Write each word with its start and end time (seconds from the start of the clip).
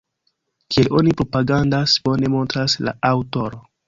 Kiel 0.75 0.87
oni 0.99 1.11
propagandas, 1.19 1.93
bone 2.07 2.31
montras 2.37 2.75
la 2.89 2.95
aŭtoro. 3.11 3.61